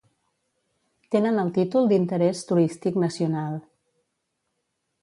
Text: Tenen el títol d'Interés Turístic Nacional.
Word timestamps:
Tenen 1.15 1.37
el 1.43 1.51
títol 1.59 1.91
d'Interés 1.93 2.43
Turístic 2.53 2.99
Nacional. 3.05 3.63